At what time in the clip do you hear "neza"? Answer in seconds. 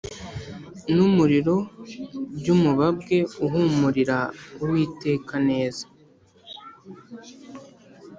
5.49-5.83